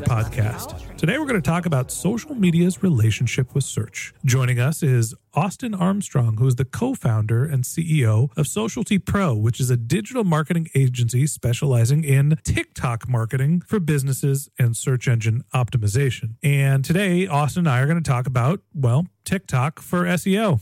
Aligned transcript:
podcast. 0.00 0.96
Today 0.96 1.18
we're 1.18 1.26
going 1.26 1.40
to 1.40 1.50
talk 1.50 1.66
about 1.66 1.90
social 1.90 2.34
media's 2.34 2.82
relationship 2.82 3.54
with 3.54 3.64
search. 3.64 4.14
Joining 4.24 4.58
us 4.58 4.82
is 4.82 5.14
Austin 5.34 5.74
Armstrong, 5.74 6.36
who 6.36 6.46
is 6.46 6.56
the 6.56 6.64
co 6.64 6.94
founder 6.94 7.44
and 7.44 7.64
CEO 7.64 8.28
of 8.36 8.46
Socialty 8.46 8.98
Pro, 8.98 9.34
which 9.34 9.60
is 9.60 9.70
a 9.70 9.76
digital 9.76 10.24
marketing 10.24 10.68
agency 10.74 11.26
specializing 11.26 12.04
in 12.04 12.38
TikTok 12.44 13.08
marketing 13.08 13.60
for 13.60 13.80
businesses 13.80 14.48
and 14.58 14.76
search 14.76 15.08
engine 15.08 15.44
optimization. 15.54 16.36
And 16.42 16.84
today, 16.84 17.26
Austin 17.26 17.60
and 17.60 17.68
I 17.68 17.80
are 17.80 17.86
going 17.86 18.02
to 18.02 18.10
talk 18.10 18.26
about, 18.26 18.60
well, 18.74 19.06
TikTok 19.24 19.80
for 19.80 20.04
SEO. 20.04 20.60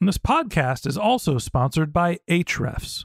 And 0.00 0.06
this 0.06 0.18
podcast 0.18 0.86
is 0.86 0.96
also 0.96 1.38
sponsored 1.38 1.92
by 1.92 2.18
Ahrefs. 2.28 3.04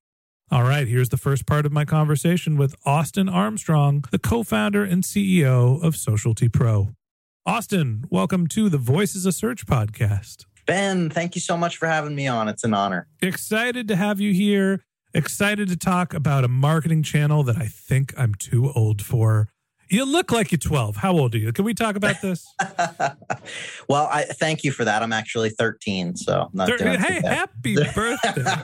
All 0.53 0.63
right, 0.63 0.85
here's 0.85 1.07
the 1.07 1.15
first 1.15 1.45
part 1.45 1.65
of 1.65 1.71
my 1.71 1.85
conversation 1.85 2.57
with 2.57 2.75
Austin 2.85 3.29
Armstrong, 3.29 4.03
the 4.11 4.19
co 4.19 4.43
founder 4.43 4.83
and 4.83 5.01
CEO 5.01 5.81
of 5.81 5.95
Socialty 5.95 6.49
Pro. 6.49 6.89
Austin, 7.45 8.03
welcome 8.09 8.47
to 8.47 8.67
the 8.67 8.77
Voices 8.77 9.25
of 9.25 9.33
Search 9.33 9.65
podcast. 9.65 10.43
Ben, 10.65 11.09
thank 11.09 11.35
you 11.35 11.41
so 11.41 11.55
much 11.55 11.77
for 11.77 11.87
having 11.87 12.15
me 12.15 12.27
on. 12.27 12.49
It's 12.49 12.65
an 12.65 12.73
honor. 12.73 13.07
Excited 13.21 13.87
to 13.87 13.95
have 13.95 14.19
you 14.19 14.33
here. 14.33 14.83
Excited 15.13 15.69
to 15.69 15.77
talk 15.77 16.13
about 16.13 16.43
a 16.43 16.49
marketing 16.49 17.01
channel 17.01 17.43
that 17.43 17.55
I 17.55 17.67
think 17.67 18.13
I'm 18.17 18.35
too 18.35 18.73
old 18.73 19.01
for. 19.01 19.47
You 19.91 20.05
look 20.05 20.31
like 20.31 20.53
you're 20.53 20.57
12. 20.57 20.95
How 20.95 21.11
old 21.11 21.35
are 21.35 21.37
you? 21.37 21.51
Can 21.51 21.65
we 21.65 21.73
talk 21.73 21.97
about 21.97 22.21
this? 22.21 22.47
well, 23.89 24.07
I 24.09 24.23
thank 24.23 24.63
you 24.63 24.71
for 24.71 24.85
that. 24.85 25.03
I'm 25.03 25.11
actually 25.11 25.49
13, 25.49 26.15
so 26.15 26.49
not 26.53 26.69
Thir- 26.69 26.77
doing 26.77 26.99
hey, 26.99 27.19
happy 27.21 27.75
birthday. 27.75 28.55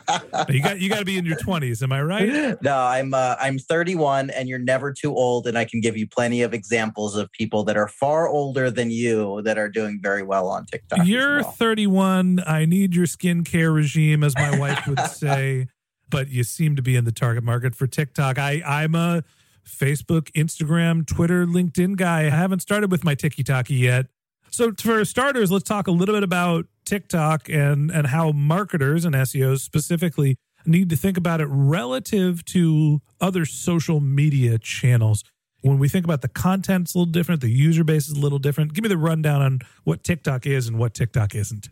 you 0.50 0.64
got 0.64 0.80
you 0.80 0.90
got 0.90 1.00
to 1.00 1.06
be 1.06 1.18
in 1.18 1.26
your 1.26 1.36
20s, 1.36 1.84
am 1.84 1.92
I 1.92 2.02
right? 2.02 2.62
No, 2.62 2.78
I'm 2.78 3.14
uh, 3.14 3.36
I'm 3.42 3.60
31, 3.60 4.30
and 4.30 4.48
you're 4.48 4.58
never 4.58 4.94
too 4.94 5.14
old. 5.14 5.48
And 5.48 5.58
I 5.58 5.66
can 5.66 5.82
give 5.82 5.98
you 5.98 6.08
plenty 6.08 6.44
of 6.44 6.54
examples 6.54 7.18
of 7.18 7.30
people 7.34 7.66
that 7.66 7.76
are 7.76 7.90
far 7.90 8.30
older 8.30 8.72
than 8.72 8.90
you 8.90 9.42
that 9.42 9.58
are 9.58 9.70
doing 9.70 10.00
very 10.02 10.24
well 10.24 10.48
on 10.48 10.66
TikTok. 10.66 11.06
You're 11.06 11.42
well. 11.42 11.52
31. 11.52 12.42
I 12.48 12.64
need 12.64 12.96
your 12.96 13.06
skincare 13.06 13.76
regime, 13.76 14.24
as 14.24 14.34
my 14.36 14.58
wife 14.58 14.88
would 14.88 15.02
say. 15.02 15.68
But 16.10 16.30
you 16.30 16.46
seem 16.46 16.78
to 16.78 16.82
be 16.82 16.96
in 16.96 17.04
the 17.04 17.12
target 17.12 17.44
market 17.44 17.76
for 17.76 17.86
TikTok. 17.86 18.40
I, 18.40 18.62
I'm 18.66 18.96
a 18.96 19.26
Facebook, 19.68 20.32
Instagram, 20.32 21.06
Twitter, 21.06 21.46
LinkedIn 21.46 21.98
guy. 21.98 22.26
I 22.26 22.30
haven't 22.30 22.62
started 22.62 22.92
with 22.92 23.04
my 23.04 23.16
TikTok 23.16 23.70
yet. 23.70 24.08
So 24.50 24.72
for 24.80 25.04
starters, 25.06 25.52
let's 25.52 25.66
talk 25.66 25.88
a 25.88 25.92
little 25.92 26.16
bit 26.16 26.24
about 26.24 26.66
TikTok 26.86 27.50
and 27.50 27.92
and 27.92 28.08
how 28.08 28.32
marketers 28.32 29.06
and 29.06 29.14
SEOs 29.14 29.60
specifically 29.60 30.38
need 30.66 30.90
to 30.90 30.96
think 30.96 31.18
about 31.18 31.42
it 31.42 31.48
relative 31.50 32.44
to 32.46 33.02
other 33.22 33.46
social 33.46 34.00
media 34.00 34.58
channels. 34.58 35.24
When 35.62 35.80
we 35.80 35.90
think 35.90 36.06
about 36.06 36.22
the 36.22 36.28
content's 36.28 36.94
a 36.94 37.00
little 37.00 37.12
different, 37.12 37.42
the 37.42 37.50
user 37.50 37.84
base 37.84 38.08
is 38.08 38.18
a 38.18 38.20
little 38.20 38.40
different. 38.40 38.74
Give 38.74 38.84
me 38.84 38.90
the 38.90 38.98
rundown 38.98 39.42
on 39.42 39.60
what 39.84 40.04
TikTok 40.04 40.46
is 40.46 40.68
and 40.68 40.78
what 40.78 40.94
TikTok 40.94 41.36
isn't. 41.36 41.70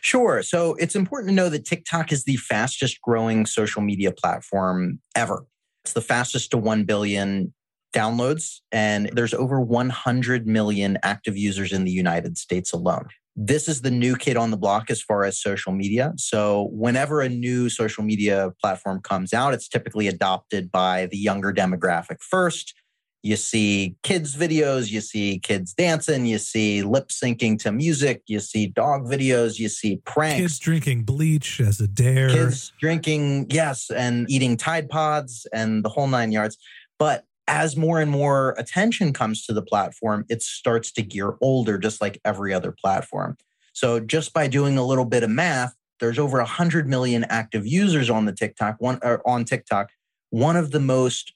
Sure. 0.00 0.42
So 0.42 0.74
it's 0.76 0.96
important 0.96 1.30
to 1.30 1.34
know 1.34 1.48
that 1.48 1.64
TikTok 1.64 2.12
is 2.12 2.24
the 2.24 2.36
fastest 2.36 3.00
growing 3.02 3.46
social 3.46 3.82
media 3.82 4.12
platform 4.12 5.00
ever. 5.14 5.44
It's 5.84 5.92
the 5.92 6.00
fastest 6.00 6.50
to 6.52 6.58
1 6.58 6.84
billion 6.84 7.54
downloads, 7.94 8.60
and 8.70 9.10
there's 9.12 9.34
over 9.34 9.60
100 9.60 10.46
million 10.46 10.98
active 11.02 11.36
users 11.36 11.72
in 11.72 11.84
the 11.84 11.90
United 11.90 12.38
States 12.38 12.72
alone. 12.72 13.08
This 13.36 13.68
is 13.68 13.82
the 13.82 13.90
new 13.90 14.16
kid 14.16 14.36
on 14.36 14.50
the 14.50 14.56
block 14.56 14.90
as 14.90 15.00
far 15.00 15.24
as 15.24 15.40
social 15.40 15.72
media. 15.72 16.12
So, 16.16 16.68
whenever 16.72 17.20
a 17.20 17.28
new 17.28 17.70
social 17.70 18.04
media 18.04 18.50
platform 18.60 19.00
comes 19.00 19.32
out, 19.32 19.54
it's 19.54 19.68
typically 19.68 20.08
adopted 20.08 20.70
by 20.70 21.06
the 21.06 21.16
younger 21.16 21.52
demographic 21.52 22.20
first. 22.20 22.74
You 23.22 23.36
see 23.36 23.96
kids' 24.02 24.34
videos, 24.34 24.90
you 24.90 25.00
see 25.02 25.38
kids 25.38 25.74
dancing, 25.74 26.24
you 26.24 26.38
see 26.38 26.82
lip 26.82 27.08
syncing 27.08 27.58
to 27.60 27.72
music, 27.72 28.22
you 28.26 28.40
see 28.40 28.66
dog 28.66 29.04
videos, 29.04 29.58
you 29.58 29.68
see 29.68 29.96
pranks. 30.06 30.40
Kids 30.40 30.58
drinking 30.58 31.02
bleach 31.02 31.60
as 31.60 31.80
a 31.80 31.88
dare. 31.88 32.30
Kids 32.30 32.72
drinking, 32.80 33.48
yes, 33.50 33.90
and 33.90 34.30
eating 34.30 34.56
Tide 34.56 34.88
Pods 34.88 35.46
and 35.52 35.84
the 35.84 35.90
whole 35.90 36.06
nine 36.06 36.32
yards. 36.32 36.56
But 36.98 37.24
as 37.46 37.76
more 37.76 38.00
and 38.00 38.10
more 38.10 38.54
attention 38.56 39.12
comes 39.12 39.44
to 39.44 39.52
the 39.52 39.62
platform, 39.62 40.24
it 40.30 40.40
starts 40.42 40.90
to 40.92 41.02
gear 41.02 41.34
older, 41.42 41.76
just 41.78 42.00
like 42.00 42.20
every 42.24 42.54
other 42.54 42.72
platform. 42.72 43.36
So 43.72 44.00
just 44.00 44.32
by 44.32 44.46
doing 44.46 44.78
a 44.78 44.86
little 44.86 45.04
bit 45.04 45.22
of 45.22 45.30
math, 45.30 45.74
there's 45.98 46.18
over 46.18 46.38
100 46.38 46.88
million 46.88 47.24
active 47.24 47.66
users 47.66 48.08
on 48.08 48.24
the 48.24 48.32
TikTok 48.32 48.76
one 48.78 48.98
or 49.02 49.20
on 49.28 49.44
TikTok. 49.44 49.90
One 50.30 50.56
of 50.56 50.70
the 50.70 50.80
most 50.80 51.34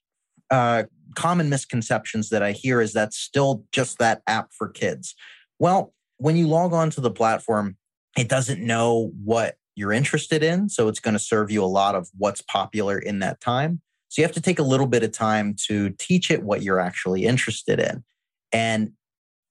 uh, 0.54 0.84
common 1.16 1.48
misconceptions 1.48 2.28
that 2.28 2.42
I 2.42 2.52
hear 2.52 2.80
is 2.80 2.92
that's 2.92 3.16
still 3.16 3.64
just 3.72 3.98
that 3.98 4.22
app 4.28 4.52
for 4.52 4.68
kids. 4.68 5.16
Well, 5.58 5.92
when 6.18 6.36
you 6.36 6.46
log 6.46 6.72
on 6.72 6.90
to 6.90 7.00
the 7.00 7.10
platform, 7.10 7.76
it 8.16 8.28
doesn't 8.28 8.64
know 8.64 9.10
what 9.24 9.56
you're 9.74 9.92
interested 9.92 10.44
in. 10.44 10.68
So 10.68 10.86
it's 10.86 11.00
going 11.00 11.14
to 11.14 11.18
serve 11.18 11.50
you 11.50 11.64
a 11.64 11.66
lot 11.66 11.96
of 11.96 12.08
what's 12.16 12.40
popular 12.40 12.98
in 12.98 13.18
that 13.18 13.40
time. 13.40 13.80
So 14.08 14.22
you 14.22 14.26
have 14.26 14.34
to 14.34 14.40
take 14.40 14.60
a 14.60 14.62
little 14.62 14.86
bit 14.86 15.02
of 15.02 15.10
time 15.10 15.56
to 15.66 15.90
teach 15.90 16.30
it 16.30 16.44
what 16.44 16.62
you're 16.62 16.78
actually 16.78 17.24
interested 17.24 17.80
in. 17.80 18.04
And 18.52 18.92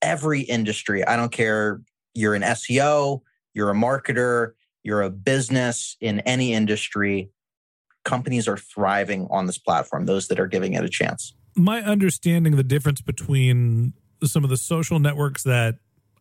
every 0.01 0.39
industry, 0.41 1.05
I 1.05 1.17
don't 1.17 1.33
care, 1.33 1.81
you're 2.13 2.33
an 2.33 2.43
SEO, 2.43 3.21
you're 3.53 3.71
a 3.71 3.75
marketer, 3.75 4.51
you're 4.83 5.01
a 5.01 5.09
business 5.09 5.97
in 5.99 6.21
any 6.21 6.53
industry, 6.53 7.29
companies 8.03 8.47
are 8.47 8.57
thriving 8.57 9.27
on 9.29 9.45
this 9.45 9.57
platform, 9.57 10.05
those 10.05 10.27
that 10.27 10.39
are 10.39 10.47
giving 10.47 10.73
it 10.73 10.83
a 10.83 10.89
chance. 10.89 11.33
My 11.55 11.81
understanding 11.81 12.55
the 12.55 12.63
difference 12.63 13.01
between 13.01 13.93
some 14.23 14.43
of 14.43 14.49
the 14.49 14.57
social 14.57 14.99
networks 14.99 15.43
that 15.43 15.75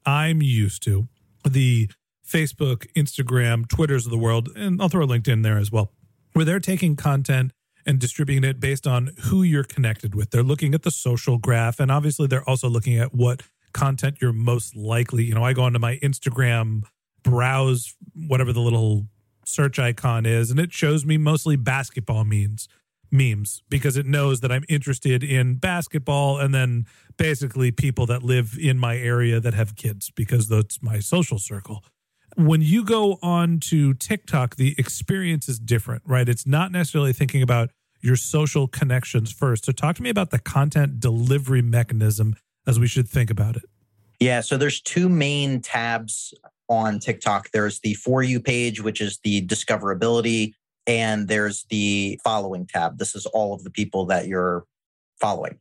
I'm 0.04 0.42
used 0.42 0.82
to, 0.84 1.08
the 1.48 1.90
Facebook, 2.26 2.86
Instagram, 2.94 3.68
Twitters 3.68 4.06
of 4.06 4.10
the 4.10 4.18
world, 4.18 4.48
and 4.56 4.80
I'll 4.80 4.88
throw 4.88 5.06
LinkedIn 5.06 5.42
there 5.42 5.58
as 5.58 5.70
well, 5.70 5.92
where 6.32 6.44
they're 6.44 6.60
taking 6.60 6.96
content 6.96 7.52
and 7.84 7.98
distributing 7.98 8.48
it 8.48 8.60
based 8.60 8.86
on 8.86 9.10
who 9.24 9.42
you're 9.42 9.64
connected 9.64 10.14
with. 10.14 10.30
They're 10.30 10.42
looking 10.42 10.74
at 10.74 10.82
the 10.82 10.90
social 10.90 11.38
graph, 11.38 11.80
and 11.80 11.90
obviously 11.90 12.26
they're 12.26 12.48
also 12.48 12.68
looking 12.68 12.96
at 12.98 13.14
what 13.14 13.42
content 13.72 14.18
you're 14.20 14.32
most 14.32 14.76
likely. 14.76 15.24
You 15.24 15.34
know, 15.34 15.44
I 15.44 15.52
go 15.52 15.62
onto 15.62 15.78
my 15.78 15.96
Instagram, 15.96 16.82
browse 17.22 17.94
whatever 18.14 18.52
the 18.52 18.60
little 18.60 19.06
search 19.44 19.78
icon 19.78 20.26
is, 20.26 20.50
and 20.50 20.60
it 20.60 20.72
shows 20.72 21.04
me 21.04 21.16
mostly 21.18 21.56
basketball 21.56 22.24
memes 22.24 22.68
memes 23.14 23.62
because 23.68 23.98
it 23.98 24.06
knows 24.06 24.40
that 24.40 24.50
I'm 24.50 24.64
interested 24.70 25.22
in 25.22 25.56
basketball 25.56 26.38
and 26.38 26.54
then 26.54 26.86
basically 27.18 27.70
people 27.70 28.06
that 28.06 28.22
live 28.22 28.56
in 28.58 28.78
my 28.78 28.96
area 28.96 29.38
that 29.38 29.52
have 29.52 29.76
kids 29.76 30.10
because 30.10 30.48
that's 30.48 30.82
my 30.82 30.98
social 30.98 31.38
circle 31.38 31.84
when 32.36 32.62
you 32.62 32.84
go 32.84 33.18
on 33.22 33.60
to 33.60 33.94
TikTok, 33.94 34.56
the 34.56 34.74
experience 34.78 35.48
is 35.48 35.58
different, 35.58 36.02
right? 36.06 36.28
It's 36.28 36.46
not 36.46 36.72
necessarily 36.72 37.12
thinking 37.12 37.42
about 37.42 37.70
your 38.00 38.16
social 38.16 38.66
connections 38.66 39.32
first. 39.32 39.64
So 39.64 39.72
talk 39.72 39.96
to 39.96 40.02
me 40.02 40.10
about 40.10 40.30
the 40.30 40.38
content 40.38 41.00
delivery 41.00 41.62
mechanism 41.62 42.36
as 42.66 42.78
we 42.78 42.86
should 42.86 43.08
think 43.08 43.30
about 43.30 43.56
it. 43.56 43.64
Yeah, 44.18 44.40
so 44.40 44.56
there's 44.56 44.80
two 44.80 45.08
main 45.08 45.60
tabs 45.60 46.32
on 46.68 46.98
TikTok. 46.98 47.50
There's 47.52 47.80
the 47.80 47.94
for 47.94 48.22
you 48.22 48.40
page, 48.40 48.82
which 48.82 49.00
is 49.00 49.18
the 49.24 49.46
discoverability, 49.46 50.52
and 50.86 51.28
there's 51.28 51.64
the 51.70 52.18
following 52.24 52.66
tab. 52.66 52.98
This 52.98 53.14
is 53.14 53.26
all 53.26 53.54
of 53.54 53.64
the 53.64 53.70
people 53.70 54.06
that 54.06 54.26
you're 54.26 54.64
following. 55.20 55.58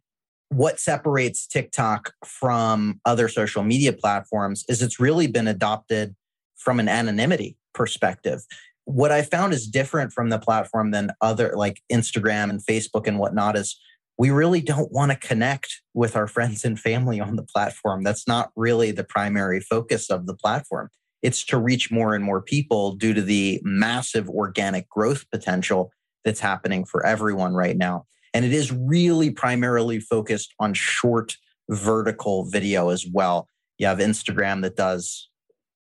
What 0.50 0.80
separates 0.80 1.48
TikTok 1.48 2.14
from 2.26 3.00
other 3.06 3.30
social 3.30 3.64
media 3.64 3.94
platforms 3.94 4.66
is 4.68 4.82
it's 4.82 5.00
really 5.00 5.28
been 5.28 5.48
adopted 5.48 6.16
from 6.58 6.80
an 6.80 6.90
anonymity 6.90 7.58
perspective. 7.74 8.42
What 8.86 9.12
I 9.12 9.22
found 9.22 9.54
is 9.54 9.68
different 9.68 10.12
from 10.12 10.30
the 10.30 10.40
platform 10.40 10.92
than 10.92 11.12
other 11.22 11.54
like 11.56 11.82
Instagram 11.92 12.50
and 12.50 12.60
Facebook 12.60 13.08
and 13.08 13.18
whatnot 13.18 13.58
is 13.58 13.80
we 14.18 14.30
really 14.30 14.62
don't 14.62 14.92
want 14.92 15.12
to 15.12 15.18
connect 15.18 15.82
with 15.94 16.16
our 16.16 16.28
friends 16.28 16.64
and 16.64 16.80
family 16.80 17.20
on 17.20 17.36
the 17.36 17.44
platform. 17.44 18.04
That's 18.04 18.28
not 18.28 18.52
really 18.56 18.92
the 18.92 19.04
primary 19.04 19.60
focus 19.60 20.10
of 20.10 20.28
the 20.28 20.36
platform. 20.36 20.90
It's 21.22 21.44
to 21.46 21.58
reach 21.58 21.92
more 21.92 22.16
and 22.16 22.24
more 22.24 22.42
people 22.42 22.94
due 22.94 23.14
to 23.14 23.22
the 23.22 23.62
massive 23.64 24.30
organic 24.30 24.90
growth 24.90 25.26
potential 25.32 25.92
that's 26.24 26.40
happening 26.40 26.86
for 26.86 27.06
everyone 27.06 27.54
right 27.54 27.78
now. 27.78 28.06
And 28.34 28.46
it 28.46 28.54
is 28.54 28.72
really 28.72 29.32
primarily 29.32 30.00
focused 30.00 30.54
on 30.60 30.74
short 30.74 31.36
vertical 31.70 32.46
video 32.46 32.90
as 32.90 33.06
well. 33.12 33.48
You 33.78 33.88
have 33.88 34.00
Instagram 34.00 34.62
that 34.62 34.76
does 34.76 35.30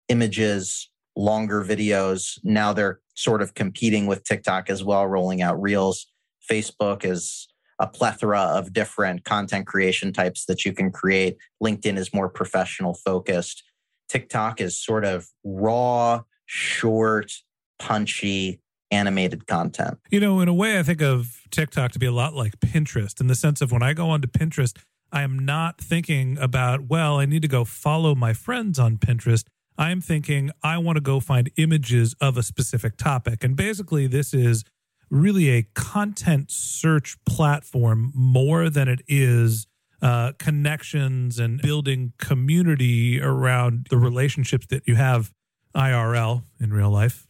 images, 0.08 0.90
longer 1.16 1.64
videos. 1.64 2.40
Now 2.44 2.74
they're 2.74 3.00
sort 3.16 3.42
of 3.42 3.54
competing 3.54 4.08
with 4.08 4.24
TikTok 4.24 4.70
as 4.70 4.84
well, 4.84 5.06
rolling 5.08 5.42
out 5.42 5.62
reels. 5.62 6.08
Facebook 6.50 7.06
is 7.06 7.48
a 7.80 7.88
plethora 7.88 8.42
of 8.42 8.74
different 8.74 9.24
content 9.24 9.66
creation 9.66 10.12
types 10.12 10.46
that 10.46 10.66
you 10.66 10.74
can 10.74 10.92
create. 10.92 11.38
LinkedIn 11.64 11.98
is 11.98 12.14
more 12.14 12.30
professional 12.30 12.94
focused. 12.94 13.64
TikTok 14.10 14.60
is 14.60 14.82
sort 14.82 15.06
of 15.06 15.28
raw, 15.44 16.22
short, 16.46 17.32
punchy, 17.78 18.60
animated 18.92 19.48
content. 19.48 20.00
You 20.10 20.20
know, 20.20 20.42
in 20.42 20.48
a 20.48 20.54
way, 20.54 20.80
I 20.80 20.84
think 20.84 21.02
of 21.02 21.42
TikTok 21.52 21.92
to 21.94 22.00
be 22.00 22.08
a 22.08 22.12
lot 22.12 22.34
like 22.34 22.60
Pinterest 22.60 23.22
in 23.22 23.28
the 23.28 23.36
sense 23.36 23.62
of 23.62 23.72
when 23.72 23.84
I 23.84 23.94
go 23.94 24.10
onto 24.10 24.28
Pinterest, 24.28 24.78
I 25.12 25.22
am 25.22 25.40
not 25.40 25.80
thinking 25.80 26.38
about, 26.38 26.88
well, 26.90 27.20
I 27.20 27.26
need 27.26 27.42
to 27.44 27.48
go 27.48 27.66
follow 27.66 28.14
my 28.16 28.34
friends 28.34 28.78
on 28.78 28.98
Pinterest. 28.98 29.44
I'm 29.78 30.02
thinking 30.02 30.52
I 30.62 30.78
want 30.78 30.98
to 30.98 31.02
go 31.02 31.20
find 31.20 31.50
images 31.56 32.16
of 32.20 32.38
a 32.38 32.44
specific 32.44 32.98
topic. 32.98 33.44
And 33.44 33.56
basically, 33.56 34.08
this 34.08 34.34
is 34.34 34.64
really 35.10 35.50
a 35.50 35.64
content 35.74 36.52
search 36.52 37.18
platform 37.26 38.12
more 38.16 38.70
than 38.70 38.88
it 38.88 39.02
is 39.08 39.68
uh, 40.02 40.32
connections 40.40 41.40
and 41.40 41.62
building 41.62 42.14
community 42.18 43.20
around 43.22 43.88
the 43.90 43.98
relationships 43.98 44.66
that 44.68 44.88
you 44.88 44.96
have 44.96 45.34
IRL 45.76 46.44
in 46.60 46.72
real 46.72 46.90
life. 46.90 47.28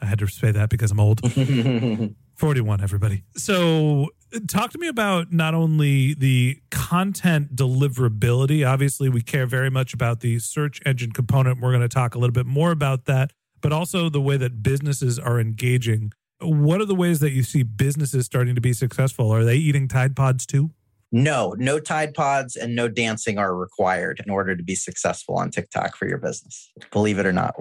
I 0.00 0.06
had 0.06 0.18
to 0.20 0.26
say 0.26 0.50
that 0.52 0.68
because 0.68 0.90
I'm 0.90 1.00
old. 1.00 1.20
41, 2.36 2.80
everybody. 2.80 3.24
So 3.36 4.08
talk 4.48 4.70
to 4.70 4.78
me 4.78 4.86
about 4.86 5.32
not 5.32 5.54
only 5.54 6.14
the 6.14 6.60
content 6.70 7.56
deliverability. 7.56 8.66
Obviously, 8.66 9.08
we 9.08 9.22
care 9.22 9.46
very 9.46 9.70
much 9.70 9.92
about 9.92 10.20
the 10.20 10.38
search 10.38 10.80
engine 10.86 11.12
component. 11.12 11.60
We're 11.60 11.72
going 11.72 11.82
to 11.82 11.88
talk 11.88 12.14
a 12.14 12.18
little 12.18 12.32
bit 12.32 12.46
more 12.46 12.70
about 12.70 13.06
that, 13.06 13.32
but 13.60 13.72
also 13.72 14.08
the 14.08 14.20
way 14.20 14.36
that 14.36 14.62
businesses 14.62 15.18
are 15.18 15.40
engaging. 15.40 16.12
What 16.40 16.80
are 16.80 16.84
the 16.84 16.94
ways 16.94 17.20
that 17.20 17.32
you 17.32 17.42
see 17.42 17.62
businesses 17.62 18.26
starting 18.26 18.54
to 18.54 18.60
be 18.60 18.72
successful? 18.72 19.30
Are 19.30 19.44
they 19.44 19.56
eating 19.56 19.88
Tide 19.88 20.14
Pods 20.14 20.46
too? 20.46 20.70
No, 21.10 21.54
no 21.58 21.80
Tide 21.80 22.14
Pods 22.14 22.54
and 22.54 22.76
no 22.76 22.86
dancing 22.88 23.38
are 23.38 23.56
required 23.56 24.20
in 24.24 24.30
order 24.30 24.54
to 24.54 24.62
be 24.62 24.74
successful 24.74 25.36
on 25.36 25.50
TikTok 25.50 25.96
for 25.96 26.06
your 26.06 26.18
business. 26.18 26.70
Believe 26.92 27.18
it 27.18 27.26
or 27.26 27.32
not. 27.32 27.54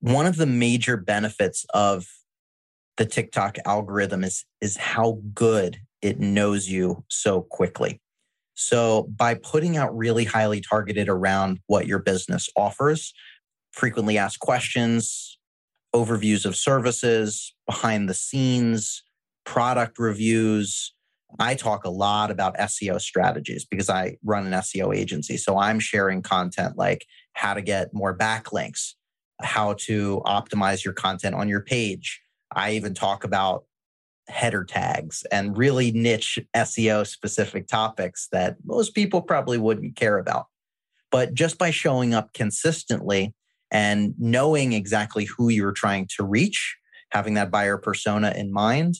One 0.00 0.26
of 0.26 0.36
the 0.36 0.46
major 0.46 0.96
benefits 0.96 1.64
of 1.72 2.06
the 2.98 3.06
TikTok 3.06 3.56
algorithm 3.64 4.22
is 4.22 4.44
is 4.60 4.76
how 4.76 5.20
good 5.34 5.78
it 6.02 6.20
knows 6.20 6.68
you 6.68 7.04
so 7.08 7.42
quickly. 7.42 8.00
So 8.54 9.04
by 9.16 9.34
putting 9.34 9.76
out 9.76 9.96
really 9.96 10.24
highly 10.24 10.60
targeted 10.60 11.08
around 11.08 11.58
what 11.66 11.86
your 11.86 12.00
business 12.00 12.50
offers, 12.54 13.14
frequently 13.72 14.18
asked 14.18 14.40
questions, 14.40 15.31
overviews 15.94 16.44
of 16.44 16.56
services, 16.56 17.54
behind 17.66 18.08
the 18.08 18.14
scenes, 18.14 19.02
product 19.44 19.98
reviews, 19.98 20.94
I 21.38 21.54
talk 21.54 21.84
a 21.84 21.90
lot 21.90 22.30
about 22.30 22.56
SEO 22.56 23.00
strategies 23.00 23.64
because 23.64 23.88
I 23.88 24.16
run 24.22 24.46
an 24.46 24.52
SEO 24.52 24.94
agency. 24.94 25.36
So 25.36 25.58
I'm 25.58 25.80
sharing 25.80 26.22
content 26.22 26.76
like 26.76 27.06
how 27.32 27.54
to 27.54 27.62
get 27.62 27.94
more 27.94 28.16
backlinks, 28.16 28.94
how 29.40 29.74
to 29.80 30.20
optimize 30.26 30.84
your 30.84 30.94
content 30.94 31.34
on 31.34 31.48
your 31.48 31.62
page, 31.62 32.22
I 32.54 32.72
even 32.72 32.94
talk 32.94 33.24
about 33.24 33.64
header 34.28 34.64
tags 34.64 35.24
and 35.32 35.56
really 35.56 35.90
niche 35.90 36.38
SEO 36.54 37.06
specific 37.06 37.66
topics 37.66 38.28
that 38.32 38.56
most 38.64 38.94
people 38.94 39.20
probably 39.20 39.58
wouldn't 39.58 39.96
care 39.96 40.18
about. 40.18 40.46
But 41.10 41.34
just 41.34 41.58
by 41.58 41.70
showing 41.70 42.14
up 42.14 42.32
consistently 42.32 43.34
and 43.72 44.14
knowing 44.18 44.72
exactly 44.72 45.24
who 45.24 45.48
you're 45.48 45.72
trying 45.72 46.06
to 46.16 46.24
reach, 46.24 46.76
having 47.10 47.34
that 47.34 47.50
buyer 47.50 47.76
persona 47.76 48.32
in 48.36 48.52
mind, 48.52 48.94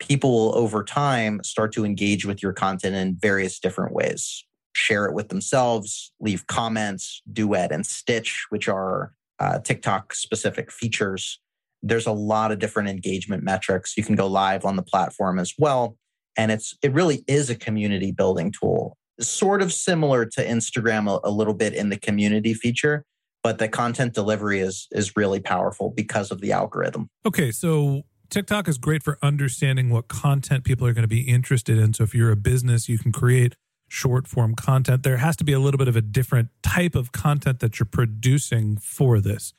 people 0.00 0.32
will 0.32 0.56
over 0.56 0.82
time 0.82 1.40
start 1.44 1.72
to 1.74 1.84
engage 1.84 2.26
with 2.26 2.42
your 2.42 2.52
content 2.52 2.96
in 2.96 3.14
various 3.14 3.60
different 3.60 3.94
ways. 3.94 4.44
Share 4.74 5.06
it 5.06 5.14
with 5.14 5.28
themselves, 5.28 6.12
leave 6.18 6.48
comments, 6.48 7.22
duet 7.32 7.70
and 7.70 7.86
stitch, 7.86 8.46
which 8.48 8.68
are 8.68 9.12
uh, 9.38 9.60
TikTok 9.60 10.14
specific 10.14 10.72
features 10.72 11.38
there's 11.84 12.06
a 12.06 12.12
lot 12.12 12.50
of 12.50 12.58
different 12.58 12.88
engagement 12.88 13.44
metrics. 13.44 13.96
You 13.96 14.02
can 14.02 14.16
go 14.16 14.26
live 14.26 14.64
on 14.64 14.76
the 14.76 14.82
platform 14.82 15.38
as 15.38 15.52
well. 15.58 15.96
And 16.36 16.50
it's 16.50 16.76
it 16.82 16.92
really 16.92 17.22
is 17.28 17.50
a 17.50 17.54
community 17.54 18.10
building 18.10 18.50
tool. 18.50 18.96
Sort 19.20 19.62
of 19.62 19.72
similar 19.72 20.24
to 20.24 20.44
Instagram 20.44 21.08
a, 21.08 21.20
a 21.28 21.30
little 21.30 21.54
bit 21.54 21.74
in 21.74 21.90
the 21.90 21.98
community 21.98 22.54
feature, 22.54 23.04
but 23.44 23.58
the 23.58 23.68
content 23.68 24.14
delivery 24.14 24.58
is 24.58 24.88
is 24.90 25.16
really 25.16 25.38
powerful 25.38 25.90
because 25.90 26.32
of 26.32 26.40
the 26.40 26.50
algorithm. 26.50 27.08
Okay, 27.24 27.52
so 27.52 28.02
TikTok 28.30 28.66
is 28.66 28.78
great 28.78 29.04
for 29.04 29.18
understanding 29.22 29.90
what 29.90 30.08
content 30.08 30.64
people 30.64 30.86
are 30.88 30.94
going 30.94 31.02
to 31.02 31.08
be 31.08 31.20
interested 31.20 31.78
in. 31.78 31.94
So 31.94 32.02
if 32.02 32.14
you're 32.14 32.32
a 32.32 32.36
business, 32.36 32.88
you 32.88 32.98
can 32.98 33.12
create 33.12 33.54
short 33.88 34.26
form 34.26 34.54
content. 34.56 35.02
There 35.04 35.18
has 35.18 35.36
to 35.36 35.44
be 35.44 35.52
a 35.52 35.60
little 35.60 35.78
bit 35.78 35.88
of 35.88 35.94
a 35.94 36.00
different 36.00 36.48
type 36.62 36.96
of 36.96 37.12
content 37.12 37.60
that 37.60 37.78
you're 37.78 37.86
producing 37.86 38.78
for 38.78 39.20
this. 39.20 39.52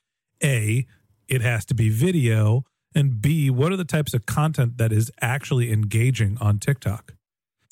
A, 0.44 0.86
it 1.28 1.42
has 1.42 1.64
to 1.66 1.76
be 1.76 1.90
video? 1.90 2.66
And 2.94 3.22
B, 3.22 3.50
what 3.50 3.72
are 3.72 3.78
the 3.78 3.86
types 3.86 4.14
of 4.14 4.26
content 4.26 4.78
that 4.78 4.92
is 4.92 5.12
actually 5.22 5.72
engaging 5.72 6.38
on 6.42 6.60
TikTok? 6.60 7.14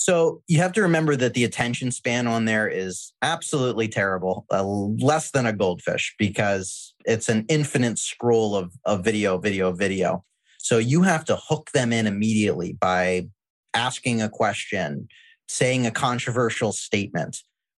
So 0.04 0.42
you 0.50 0.58
have 0.58 0.74
to 0.74 0.82
remember 0.82 1.16
that 1.16 1.34
the 1.34 1.46
attention 1.46 1.90
span 1.90 2.28
on 2.28 2.44
there 2.44 2.68
is 2.68 3.14
absolutely 3.22 3.88
terrible, 3.88 4.46
uh, 4.52 4.62
less 4.62 5.32
than 5.32 5.46
a 5.46 5.54
goldfish, 5.54 6.14
because 6.20 6.94
it's 7.06 7.30
an 7.30 7.46
infinite 7.48 7.98
scroll 7.98 8.54
of, 8.54 8.74
of 8.84 9.06
video, 9.06 9.38
video, 9.38 9.72
video. 9.72 10.26
So 10.58 10.78
you 10.78 11.04
have 11.04 11.24
to 11.24 11.38
hook 11.38 11.70
them 11.74 11.94
in 11.94 12.06
immediately 12.06 12.74
by 12.74 13.30
asking 13.74 14.22
a 14.22 14.28
question, 14.28 15.08
saying 15.48 15.88
a 15.88 15.92
controversial 15.92 16.74
statement, 16.74 17.38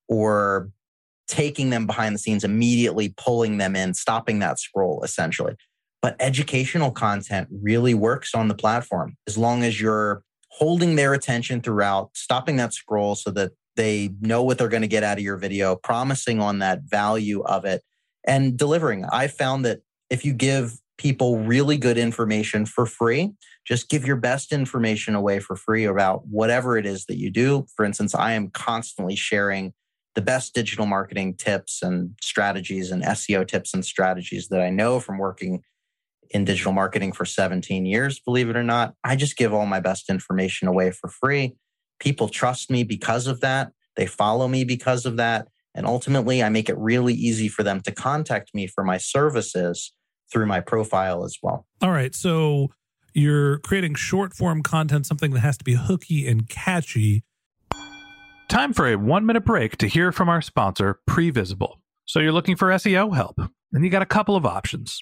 or 0.10 0.72
taking 1.28 1.70
them 1.70 1.86
behind 1.86 2.16
the 2.16 2.20
scenes, 2.20 2.44
immediately 2.44 3.14
pulling 3.18 3.60
them 3.60 3.76
in, 3.76 3.94
stopping 3.94 4.40
that 4.40 4.58
scroll 4.58 5.04
essentially. 5.04 5.54
But 6.02 6.16
educational 6.20 6.90
content 6.90 7.50
really 7.52 7.94
works 7.94 8.34
on 8.34 8.48
the 8.48 8.56
platform 8.56 9.16
as 9.28 9.38
long 9.38 9.62
as 9.62 9.80
you're 9.80 10.24
holding 10.58 10.96
their 10.96 11.14
attention 11.14 11.62
throughout, 11.62 12.10
stopping 12.14 12.56
that 12.56 12.74
scroll 12.74 13.14
so 13.14 13.30
that 13.30 13.52
they 13.76 14.10
know 14.22 14.42
what 14.42 14.58
they're 14.58 14.70
going 14.70 14.82
to 14.82 14.88
get 14.88 15.04
out 15.04 15.18
of 15.18 15.24
your 15.24 15.36
video, 15.36 15.76
promising 15.76 16.40
on 16.40 16.60
that 16.60 16.84
value 16.84 17.44
of 17.44 17.66
it, 17.66 17.84
and 18.26 18.58
delivering. 18.58 19.04
I 19.12 19.28
found 19.28 19.66
that 19.66 19.82
if 20.10 20.24
you 20.24 20.34
give 20.34 20.74
people 20.98 21.40
really 21.40 21.76
good 21.76 21.98
information 21.98 22.66
for 22.66 22.86
free, 22.86 23.34
just 23.68 23.90
give 23.90 24.06
your 24.06 24.16
best 24.16 24.54
information 24.54 25.14
away 25.14 25.40
for 25.40 25.58
free 25.58 25.84
about 25.84 26.26
whatever 26.28 26.78
it 26.78 26.86
is 26.86 27.06
that 27.08 27.18
you 27.18 27.30
do. 27.30 27.66
For 27.76 27.84
instance, 27.84 28.16
I 28.16 28.32
am 28.32 28.50
constantly 28.50 29.18
sharing 29.18 29.74
the 30.14 30.22
best 30.22 30.54
digital 30.54 30.86
marketing 30.86 31.34
tips 31.36 31.82
and 31.82 32.12
strategies 32.22 32.92
and 32.92 33.04
SEO 33.04 33.46
tips 33.46 33.74
and 33.74 33.84
strategies 33.84 34.48
that 34.48 34.62
I 34.62 34.70
know 34.70 35.02
from 35.02 35.18
working 35.18 35.64
in 36.30 36.46
digital 36.46 36.72
marketing 36.72 37.12
for 37.12 37.26
17 37.26 37.86
years, 37.86 38.20
believe 38.20 38.50
it 38.50 38.56
or 38.56 38.64
not. 38.64 38.94
I 39.04 39.16
just 39.16 39.38
give 39.38 39.54
all 39.54 39.66
my 39.66 39.80
best 39.80 40.10
information 40.10 40.68
away 40.68 40.92
for 40.92 41.10
free. 41.10 41.56
People 42.00 42.28
trust 42.30 42.70
me 42.70 42.84
because 42.84 43.28
of 43.28 43.42
that. 43.42 43.72
They 43.96 44.06
follow 44.06 44.48
me 44.48 44.64
because 44.64 45.06
of 45.06 45.18
that. 45.18 45.48
And 45.74 45.86
ultimately, 45.86 46.42
I 46.42 46.50
make 46.50 46.70
it 46.70 46.78
really 46.78 47.14
easy 47.14 47.48
for 47.48 47.64
them 47.64 47.82
to 47.82 47.92
contact 47.92 48.54
me 48.54 48.68
for 48.68 48.84
my 48.84 48.98
services 48.98 49.94
through 50.32 50.46
my 50.46 50.60
profile 50.60 51.24
as 51.24 51.38
well. 51.42 51.66
All 51.82 51.92
right. 51.92 52.16
So 52.16 52.70
you're 53.14 53.60
creating 53.60 53.96
short 53.96 54.34
form 54.34 54.64
content, 54.64 55.06
something 55.06 55.32
that 55.32 55.40
has 55.42 55.58
to 55.58 55.64
be 55.64 55.74
hooky 55.74 56.28
and 56.28 56.48
catchy. 56.50 57.24
Time 58.48 58.74
for 58.74 58.88
a 58.88 58.96
one 58.96 59.26
minute 59.26 59.46
break 59.46 59.78
to 59.78 59.88
hear 59.88 60.12
from 60.12 60.30
our 60.30 60.42
sponsor, 60.42 61.00
Previsible. 61.10 61.76
So 62.06 62.20
you're 62.20 62.32
looking 62.32 62.56
for 62.56 62.70
SEO 62.70 63.16
help, 63.16 63.40
and 63.74 63.84
you 63.84 63.90
got 63.90 64.02
a 64.02 64.06
couple 64.06 64.36
of 64.36 64.46
options. 64.46 65.02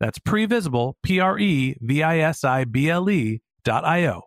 that's 0.00 0.18
previsible, 0.18 0.94
P 1.02 1.20
R 1.20 1.38
E 1.38 1.76
V 1.80 2.02
I 2.02 2.18
S 2.18 2.44
I 2.44 2.64
B 2.64 2.88
L 2.90 3.10
E 3.10 3.40
dot 3.64 3.84
I 3.84 4.06
O. 4.06 4.22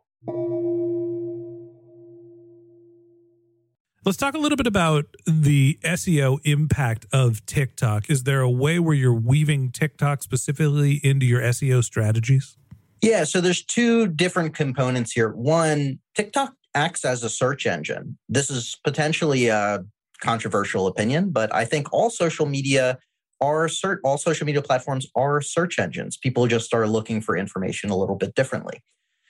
Let's 4.04 4.18
talk 4.18 4.34
a 4.34 4.40
little 4.40 4.56
bit 4.56 4.66
about 4.66 5.06
the 5.28 5.78
SEO 5.84 6.40
impact 6.44 7.06
of 7.14 7.46
TikTok. 7.46 8.10
Is 8.10 8.24
there 8.24 8.42
a 8.42 8.50
way 8.50 8.80
where 8.80 8.96
you're 8.96 9.14
weaving 9.14 9.72
TikTok 9.72 10.24
specifically 10.24 11.00
into 11.04 11.28
your 11.28 11.40
SEO 11.42 11.84
strategies? 11.84 12.58
Yeah, 13.04 13.26
so 13.26 13.42
there's 13.42 13.64
two 13.64 14.08
different 14.08 14.56
components 14.56 15.12
here. 15.12 15.30
One, 15.30 16.00
TikTok 16.16 16.54
acts 16.74 17.06
as 17.06 17.24
a 17.24 17.30
search 17.30 17.68
engine. 17.68 18.18
This 18.28 18.50
is 18.50 18.76
potentially 18.84 19.48
a 19.48 19.86
controversial 20.20 20.88
opinion, 20.88 21.30
but 21.30 21.54
I 21.54 21.66
think 21.66 21.94
all 21.94 22.10
social 22.10 22.48
media 22.48 22.98
are 23.42 23.68
search, 23.68 24.00
all 24.04 24.18
social 24.18 24.46
media 24.46 24.62
platforms 24.62 25.08
are 25.16 25.42
search 25.42 25.80
engines. 25.80 26.18
People 26.18 26.48
just 26.48 26.74
are 26.74 26.88
looking 26.88 27.22
for 27.22 27.36
information 27.36 27.90
a 27.90 27.98
little 27.98 28.16
bit 28.16 28.36
differently. 28.36 28.82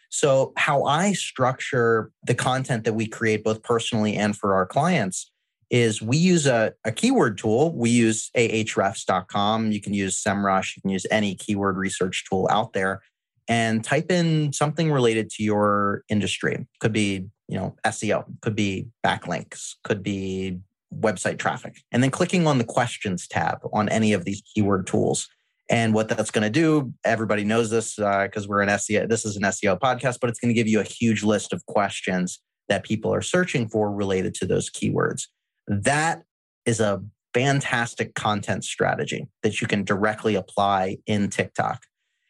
So, 0.10 0.52
how 0.58 0.84
I 0.84 1.14
structure 1.14 2.12
the 2.24 2.36
content 2.36 2.84
that 2.84 2.94
we 2.94 3.08
create, 3.08 3.44
both 3.44 3.64
personally 3.64 4.16
and 4.16 4.36
for 4.36 4.54
our 4.54 4.66
clients, 4.66 5.32
is 5.70 6.02
we 6.02 6.18
use 6.18 6.46
a, 6.46 6.74
a 6.84 6.92
keyword 6.92 7.38
tool. 7.38 7.74
We 7.74 7.90
use 7.90 8.30
ahrefs.com. 8.36 9.72
You 9.72 9.80
can 9.80 9.94
use 9.94 10.22
SEMrush. 10.22 10.76
You 10.76 10.82
can 10.82 10.92
use 10.92 11.06
any 11.10 11.34
keyword 11.36 11.78
research 11.78 12.26
tool 12.30 12.48
out 12.52 12.74
there 12.74 13.02
and 13.48 13.84
type 13.84 14.12
in 14.12 14.54
something 14.54 14.92
related 14.92 15.30
to 15.32 15.44
your 15.44 16.04
industry. 16.10 16.68
Could 16.80 16.94
be, 16.94 17.28
you 17.48 17.58
know, 17.58 17.76
SEO, 17.86 18.26
could 18.42 18.56
be 18.56 18.88
backlinks, 19.06 19.76
could 19.84 20.04
be 20.04 20.60
website 20.94 21.40
traffic, 21.40 21.82
and 21.92 22.04
then 22.04 22.12
clicking 22.12 22.48
on 22.48 22.58
the 22.58 22.64
questions 22.64 23.28
tab 23.28 23.60
on 23.74 23.90
any 23.90 24.14
of 24.14 24.26
these 24.26 24.42
keyword 24.54 24.88
tools. 24.88 25.28
And 25.70 25.94
what 25.94 26.10
that's 26.10 26.32
going 26.32 26.44
to 26.44 26.50
do, 26.50 26.94
everybody 27.06 27.46
knows 27.46 27.70
this 27.70 27.96
because 27.96 28.44
uh, 28.44 28.48
we're 28.50 28.62
an 28.62 28.70
SEO. 28.70 29.08
This 29.08 29.24
is 29.24 29.38
an 29.38 29.44
SEO 29.44 29.80
podcast, 29.80 30.18
but 30.20 30.30
it's 30.30 30.40
going 30.40 30.54
to 30.54 30.58
give 30.58 30.68
you 30.68 30.82
a 30.82 30.84
huge 30.84 31.24
list 31.24 31.54
of 31.54 31.66
questions 31.66 32.42
that 32.68 32.84
people 32.84 33.14
are 33.14 33.22
searching 33.22 33.70
for 33.70 33.92
related 33.92 34.34
to 34.36 34.46
those 34.46 34.70
keywords. 34.70 35.24
That 35.68 36.24
is 36.66 36.80
a 36.80 37.02
fantastic 37.34 38.16
content 38.16 38.66
strategy 38.66 39.28
that 39.44 39.62
you 39.62 39.68
can 39.68 39.84
directly 39.84 40.36
apply 40.36 40.98
in 41.06 41.30
TikTok. 41.30 41.84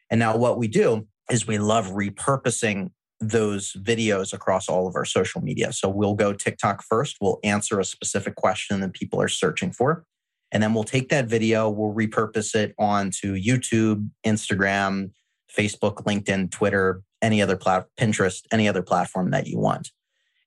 And 0.10 0.20
now, 0.20 0.38
what 0.38 0.58
we 0.58 0.68
do 0.68 1.08
is 1.32 1.48
we 1.48 1.58
love 1.58 1.88
repurposing 1.88 2.92
those 3.22 3.74
videos 3.74 4.34
across 4.34 4.68
all 4.68 4.88
of 4.88 4.96
our 4.96 5.06
social 5.06 5.42
media. 5.42 5.72
So 5.72 5.88
we'll 5.88 6.16
go 6.16 6.34
TikTok 6.34 6.84
first, 6.84 7.18
we'll 7.22 7.40
answer 7.44 7.80
a 7.80 7.86
specific 7.86 8.36
question 8.36 8.82
that 8.82 8.94
people 8.94 9.22
are 9.22 9.28
searching 9.28 9.72
for. 9.72 10.04
And 10.52 10.62
then 10.62 10.74
we'll 10.74 10.84
take 10.84 11.10
that 11.10 11.28
video, 11.28 11.70
we'll 11.70 11.94
repurpose 11.94 12.56
it 12.56 12.74
onto 12.78 13.36
YouTube, 13.36 14.10
Instagram, 14.26 15.12
Facebook, 15.56 16.04
LinkedIn, 16.04 16.52
Twitter, 16.52 17.04
any 17.22 17.42
other 17.42 17.56
plat- 17.56 17.88
Pinterest, 18.00 18.42
any 18.52 18.68
other 18.68 18.82
platform 18.82 19.32
that 19.32 19.48
you 19.48 19.60
want. 19.60 19.92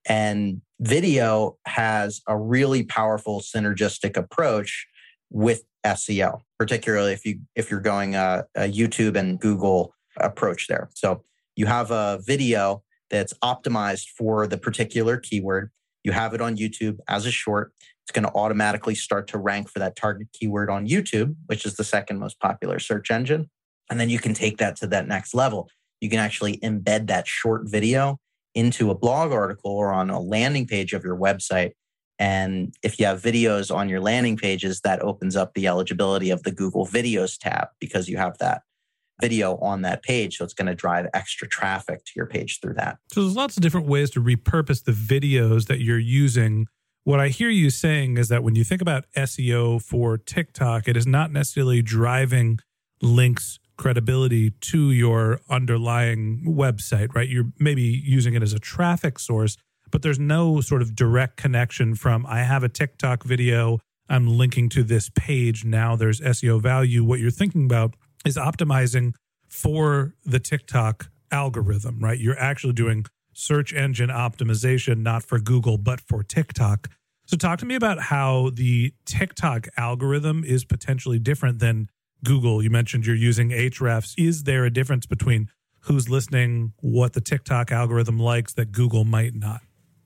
And 0.07 0.61
video 0.81 1.57
has 1.67 2.21
a 2.27 2.37
really 2.37 2.83
powerful 2.83 3.41
synergistic 3.41 4.17
approach 4.17 4.87
with 5.31 5.63
SEO, 5.87 6.41
particularly 6.59 7.13
if 7.13 7.25
you 7.25 7.41
if 7.55 7.71
you're 7.71 7.81
going 7.81 8.15
a, 8.15 8.45
a 8.55 8.71
YouTube 8.71 9.17
and 9.17 9.39
Google 9.39 9.95
approach 10.19 10.67
there. 10.69 10.89
So 10.95 11.25
you 11.57 11.67
have 11.67 11.91
a 11.91 12.21
video 12.25 12.83
that's 13.11 13.33
optimized 13.43 14.09
for 14.09 14.47
the 14.47 14.59
particular 14.59 15.17
keyword. 15.17 15.71
You 16.03 16.13
have 16.13 16.35
it 16.35 16.41
on 16.41 16.57
YouTube 16.57 16.99
as 17.09 17.27
a 17.27 17.31
short. 17.31 17.73
It's 18.03 18.13
going 18.13 18.27
to 18.27 18.35
automatically 18.35 18.95
start 18.95 19.29
to 19.29 19.39
rank 19.39 19.71
for 19.71 19.79
that 19.79 19.97
target 19.97 20.29
keyword 20.33 20.69
on 20.69 20.87
YouTube, 20.87 21.37
which 21.47 21.65
is 21.65 21.77
the 21.77 21.85
second 21.85 22.19
most 22.19 22.39
popular 22.41 22.79
search 22.79 23.11
engine. 23.11 23.49
And 23.91 23.99
then 23.99 24.11
you 24.11 24.19
can 24.19 24.35
take 24.35 24.59
that 24.59 24.77
to 24.77 24.87
that 24.89 25.09
next 25.09 25.35
level. 25.35 25.69
You 26.01 26.11
can 26.11 26.19
actually 26.19 26.59
embed 26.59 27.07
that 27.07 27.27
short 27.27 27.63
video 27.65 28.19
into 28.55 28.91
a 28.91 28.95
blog 28.95 29.33
article 29.33 29.71
or 29.71 29.93
on 29.93 30.11
a 30.11 30.21
landing 30.21 30.67
page 30.67 30.93
of 30.93 31.05
your 31.05 31.17
website. 31.17 31.73
And 32.19 32.75
if 32.83 32.99
you 32.99 33.07
have 33.07 33.21
videos 33.21 33.75
on 33.75 33.89
your 33.89 34.01
landing 34.01 34.37
pages, 34.37 34.81
that 34.83 35.03
opens 35.03 35.35
up 35.35 35.55
the 35.55 35.67
eligibility 35.67 36.31
of 36.31 36.43
the 36.43 36.53
Google 36.53 36.87
Videos 36.87 37.37
tab 37.39 37.69
because 37.81 38.09
you 38.09 38.19
have 38.19 38.39
that 38.39 38.63
video 39.21 39.57
on 39.59 39.83
that 39.83 40.03
page. 40.03 40.37
So 40.37 40.45
it's 40.45 40.55
going 40.55 40.67
to 40.67 40.75
drive 40.75 41.07
extra 41.15 41.49
traffic 41.49 42.05
to 42.05 42.13
your 42.17 42.27
page 42.27 42.61
through 42.61 42.75
that. 42.75 42.99
So 43.13 43.23
there's 43.23 43.37
lots 43.37 43.57
of 43.57 43.63
different 43.63 43.87
ways 43.87 44.11
to 44.11 44.21
repurpose 44.21 44.85
the 44.85 44.93
videos 44.93 45.67
that 45.67 45.81
you're 45.81 45.99
using 45.99 46.67
what 47.05 47.21
I 47.21 47.29
hear 47.29 47.51
you 47.51 47.69
saying 47.69 48.17
is 48.17 48.29
that 48.29 48.43
when 48.43 48.55
you 48.55 48.65
think 48.65 48.81
about 48.81 49.05
SEO 49.15 49.83
for 49.83 50.17
TikTok, 50.17 50.89
it 50.89 50.97
is 50.97 51.07
not 51.07 51.31
necessarily 51.31 51.83
driving 51.83 52.61
links 53.03 53.59
credibility 53.77 54.51
to 54.51 54.91
your 54.91 55.41
underlying 55.51 56.43
website, 56.47 57.15
right? 57.15 57.29
You're 57.29 57.53
maybe 57.59 57.83
using 57.83 58.35
it 58.35 58.43
as 58.43 58.55
a 58.55 58.59
traffic 58.59 59.19
source, 59.19 59.59
but 59.91 60.01
there's 60.01 60.19
no 60.19 60.63
sort 60.63 60.81
of 60.81 60.97
direct 60.97 61.37
connection 61.37 61.95
from 61.95 62.25
I 62.27 62.43
have 62.43 62.63
a 62.63 62.71
TikTok 62.71 63.25
video, 63.25 63.81
I'm 64.09 64.27
linking 64.27 64.71
to 64.71 64.83
this 64.83 65.11
page, 65.11 65.65
now 65.65 65.97
there's 65.97 66.21
SEO 66.21 66.63
value. 66.63 67.05
What 67.05 67.21
you're 67.21 67.31
thinking 67.31 67.65
about 67.67 67.97
is 68.25 68.37
optimizing 68.37 69.15
for 69.49 70.15
the 70.25 70.41
TikTok 70.41 71.11
algorithm, 71.31 72.01
right? 72.01 72.19
You're 72.19 72.39
actually 72.39 72.73
doing 72.73 73.07
search 73.33 73.73
engine 73.73 74.11
optimization, 74.11 74.99
not 74.99 75.23
for 75.23 75.39
Google, 75.39 75.79
but 75.79 76.01
for 76.01 76.23
TikTok. 76.23 76.89
So, 77.27 77.37
talk 77.37 77.59
to 77.61 77.67
me 77.67 77.75
about 77.75 78.01
how 78.01 78.51
the 78.53 78.93
TikTok 79.07 79.69
algorithm 79.77 80.45
is 80.45 80.65
potentially 80.65 81.19
different 81.19 81.59
than 81.59 81.89
Google. 82.23 82.63
You 82.63 82.71
mentioned 82.71 83.07
you're 83.07 83.17
using 83.17 83.51
Ahrefs. 83.51 84.15
Is 84.19 84.45
there 84.45 84.65
a 84.65 84.71
difference 84.71 85.07
between 85.07 85.49
who's 85.81 86.09
listening, 86.09 86.73
what 86.81 87.13
the 87.13 87.21
TikTok 87.21 87.71
algorithm 87.71 88.19
likes 88.19 88.55
that 88.55 88.73
Google 88.73 89.05
might 89.05 89.35
not? 89.35 89.61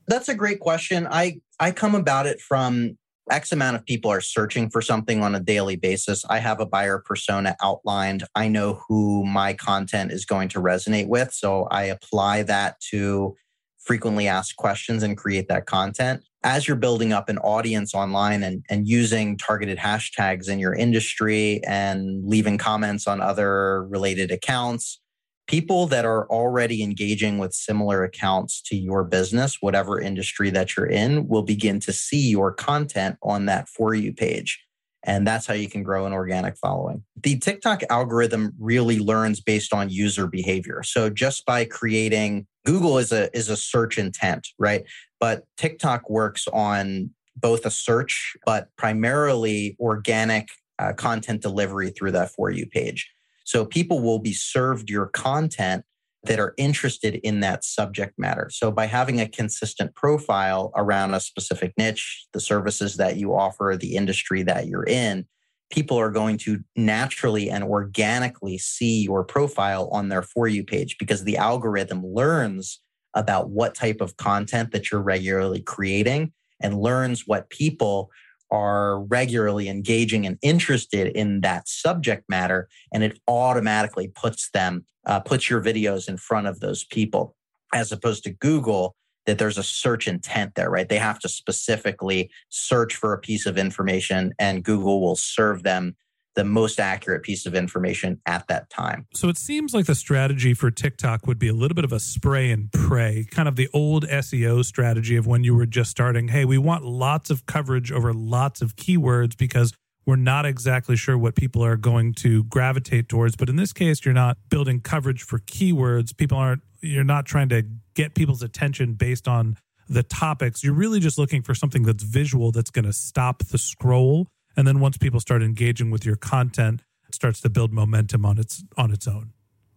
That's 0.06 0.28
a 0.28 0.34
great 0.34 0.60
question. 0.60 1.06
I 1.10 1.40
I 1.60 1.70
come 1.72 1.94
about 1.94 2.26
it 2.26 2.40
from 2.40 2.98
X 3.30 3.52
amount 3.52 3.76
of 3.76 3.84
people 3.84 4.10
are 4.10 4.20
searching 4.20 4.70
for 4.70 4.80
something 4.80 5.22
on 5.22 5.34
a 5.34 5.40
daily 5.40 5.76
basis. 5.76 6.24
I 6.28 6.38
have 6.38 6.60
a 6.60 6.66
buyer 6.66 7.02
persona 7.04 7.56
outlined. 7.62 8.24
I 8.34 8.48
know 8.48 8.82
who 8.88 9.24
my 9.24 9.54
content 9.54 10.12
is 10.12 10.24
going 10.24 10.48
to 10.50 10.60
resonate 10.60 11.08
with. 11.08 11.32
So 11.32 11.64
I 11.70 11.84
apply 11.84 12.44
that 12.44 12.80
to 12.90 13.34
frequently 13.78 14.28
asked 14.28 14.56
questions 14.56 15.02
and 15.02 15.16
create 15.16 15.48
that 15.48 15.66
content. 15.66 16.22
As 16.44 16.68
you're 16.68 16.76
building 16.76 17.12
up 17.12 17.28
an 17.28 17.38
audience 17.38 17.94
online 17.94 18.42
and, 18.42 18.64
and 18.68 18.86
using 18.86 19.36
targeted 19.38 19.78
hashtags 19.78 20.48
in 20.48 20.58
your 20.58 20.74
industry 20.74 21.60
and 21.66 22.22
leaving 22.24 22.58
comments 22.58 23.06
on 23.06 23.20
other 23.20 23.86
related 23.86 24.30
accounts, 24.30 25.00
people 25.48 25.86
that 25.86 26.04
are 26.04 26.28
already 26.28 26.82
engaging 26.82 27.38
with 27.38 27.52
similar 27.54 28.04
accounts 28.04 28.60
to 28.62 28.76
your 28.76 29.02
business, 29.02 29.56
whatever 29.60 30.00
industry 30.00 30.50
that 30.50 30.76
you're 30.76 30.86
in, 30.86 31.26
will 31.26 31.42
begin 31.42 31.80
to 31.80 31.92
see 31.92 32.28
your 32.28 32.52
content 32.52 33.16
on 33.22 33.46
that 33.46 33.68
For 33.68 33.94
You 33.94 34.12
page. 34.12 34.62
And 35.04 35.26
that's 35.26 35.46
how 35.46 35.54
you 35.54 35.68
can 35.68 35.82
grow 35.82 36.06
an 36.06 36.12
organic 36.12 36.56
following. 36.58 37.02
The 37.22 37.38
TikTok 37.38 37.82
algorithm 37.88 38.52
really 38.58 38.98
learns 38.98 39.40
based 39.40 39.72
on 39.72 39.88
user 39.88 40.26
behavior. 40.26 40.82
So 40.82 41.08
just 41.08 41.46
by 41.46 41.64
creating 41.64 42.46
Google 42.66 42.98
is 42.98 43.10
a 43.10 43.34
is 43.34 43.48
a 43.48 43.56
search 43.56 43.96
intent, 43.96 44.48
right? 44.58 44.84
But 45.18 45.44
TikTok 45.56 46.10
works 46.10 46.46
on 46.52 47.10
both 47.36 47.64
a 47.64 47.70
search, 47.70 48.36
but 48.44 48.68
primarily 48.76 49.76
organic 49.80 50.48
uh, 50.78 50.92
content 50.92 51.40
delivery 51.40 51.90
through 51.90 52.12
that 52.12 52.30
For 52.30 52.50
You 52.50 52.66
page. 52.66 53.10
So 53.48 53.64
people 53.64 54.00
will 54.00 54.18
be 54.18 54.34
served 54.34 54.90
your 54.90 55.06
content 55.06 55.82
that 56.24 56.38
are 56.38 56.52
interested 56.58 57.14
in 57.14 57.40
that 57.40 57.64
subject 57.64 58.18
matter. 58.18 58.50
So 58.52 58.70
by 58.70 58.84
having 58.84 59.22
a 59.22 59.26
consistent 59.26 59.94
profile 59.94 60.70
around 60.76 61.14
a 61.14 61.20
specific 61.20 61.72
niche, 61.78 62.26
the 62.34 62.40
services 62.40 62.98
that 62.98 63.16
you 63.16 63.34
offer, 63.34 63.74
the 63.80 63.96
industry 63.96 64.42
that 64.42 64.66
you're 64.66 64.84
in, 64.84 65.24
people 65.70 65.98
are 65.98 66.10
going 66.10 66.36
to 66.40 66.62
naturally 66.76 67.48
and 67.48 67.64
organically 67.64 68.58
see 68.58 69.02
your 69.02 69.24
profile 69.24 69.88
on 69.92 70.10
their 70.10 70.20
For 70.20 70.46
You 70.46 70.62
page 70.62 70.96
because 70.98 71.24
the 71.24 71.38
algorithm 71.38 72.04
learns 72.04 72.82
about 73.14 73.48
what 73.48 73.74
type 73.74 74.02
of 74.02 74.18
content 74.18 74.72
that 74.72 74.90
you're 74.90 75.00
regularly 75.00 75.62
creating 75.62 76.34
and 76.60 76.78
learns 76.78 77.26
what 77.26 77.48
people 77.48 78.10
are 78.50 79.00
regularly 79.04 79.68
engaging 79.68 80.26
and 80.26 80.38
interested 80.42 81.08
in 81.08 81.40
that 81.42 81.68
subject 81.68 82.24
matter 82.28 82.68
and 82.92 83.02
it 83.02 83.20
automatically 83.28 84.08
puts 84.08 84.50
them 84.50 84.84
uh, 85.06 85.20
puts 85.20 85.48
your 85.48 85.62
videos 85.62 86.08
in 86.08 86.16
front 86.16 86.46
of 86.46 86.60
those 86.60 86.84
people 86.84 87.34
as 87.74 87.92
opposed 87.92 88.24
to 88.24 88.30
google 88.30 88.94
that 89.26 89.38
there's 89.38 89.58
a 89.58 89.62
search 89.62 90.08
intent 90.08 90.54
there 90.54 90.70
right? 90.70 90.88
They 90.88 90.98
have 90.98 91.18
to 91.20 91.28
specifically 91.28 92.30
search 92.48 92.94
for 92.94 93.12
a 93.12 93.18
piece 93.18 93.44
of 93.46 93.58
information 93.58 94.32
and 94.38 94.64
google 94.64 95.00
will 95.00 95.16
serve 95.16 95.62
them 95.62 95.96
the 96.38 96.44
most 96.44 96.78
accurate 96.78 97.24
piece 97.24 97.46
of 97.46 97.54
information 97.56 98.20
at 98.24 98.46
that 98.46 98.70
time. 98.70 99.08
So 99.12 99.28
it 99.28 99.36
seems 99.36 99.74
like 99.74 99.86
the 99.86 99.96
strategy 99.96 100.54
for 100.54 100.70
TikTok 100.70 101.26
would 101.26 101.36
be 101.40 101.48
a 101.48 101.52
little 101.52 101.74
bit 101.74 101.84
of 101.84 101.92
a 101.92 101.98
spray 101.98 102.52
and 102.52 102.70
pray, 102.70 103.26
kind 103.28 103.48
of 103.48 103.56
the 103.56 103.68
old 103.74 104.06
SEO 104.06 104.64
strategy 104.64 105.16
of 105.16 105.26
when 105.26 105.42
you 105.42 105.56
were 105.56 105.66
just 105.66 105.90
starting. 105.90 106.28
Hey, 106.28 106.44
we 106.44 106.56
want 106.56 106.84
lots 106.84 107.28
of 107.28 107.44
coverage 107.46 107.90
over 107.90 108.12
lots 108.12 108.62
of 108.62 108.76
keywords 108.76 109.36
because 109.36 109.72
we're 110.06 110.14
not 110.14 110.46
exactly 110.46 110.94
sure 110.94 111.18
what 111.18 111.34
people 111.34 111.64
are 111.64 111.76
going 111.76 112.14
to 112.14 112.44
gravitate 112.44 113.08
towards. 113.08 113.34
But 113.34 113.48
in 113.48 113.56
this 113.56 113.72
case, 113.72 114.04
you're 114.04 114.14
not 114.14 114.38
building 114.48 114.80
coverage 114.80 115.24
for 115.24 115.40
keywords. 115.40 116.16
People 116.16 116.38
aren't, 116.38 116.62
you're 116.80 117.02
not 117.02 117.26
trying 117.26 117.48
to 117.48 117.64
get 117.94 118.14
people's 118.14 118.44
attention 118.44 118.94
based 118.94 119.26
on 119.26 119.56
the 119.88 120.04
topics. 120.04 120.62
You're 120.62 120.74
really 120.74 121.00
just 121.00 121.18
looking 121.18 121.42
for 121.42 121.56
something 121.56 121.82
that's 121.82 122.04
visual 122.04 122.52
that's 122.52 122.70
going 122.70 122.84
to 122.84 122.92
stop 122.92 123.42
the 123.48 123.58
scroll 123.58 124.28
and 124.58 124.66
then 124.66 124.80
once 124.80 124.98
people 124.98 125.20
start 125.20 125.42
engaging 125.42 125.90
with 125.90 126.04
your 126.04 126.16
content 126.16 126.82
it 127.08 127.14
starts 127.14 127.40
to 127.40 127.48
build 127.48 127.72
momentum 127.72 128.26
on 128.26 128.36
its 128.36 128.62
on 128.76 128.90
its 128.90 129.08
own. 129.08 129.32